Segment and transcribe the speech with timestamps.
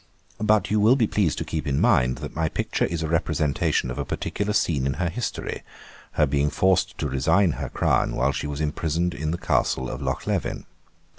[0.41, 3.91] But you will be pleased to keep in mind, that my picture is a representation
[3.91, 5.61] of a particular scene in her history;
[6.13, 10.01] her being forced to resign her crown, while she was imprisoned in the castle of
[10.01, 10.65] Lochlevin.